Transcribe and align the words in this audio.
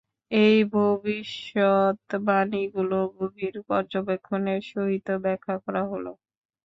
এই 0.31 0.57
ভবিষ্যৎবাণীগুলো 0.73 1.77
গভীর 3.17 3.55
পর্যবেক্ষণের 3.69 4.61
সহিত 4.71 5.07
ব্যাখ্যা 5.23 5.55
করা 5.65 5.83
হলো। 5.91 6.11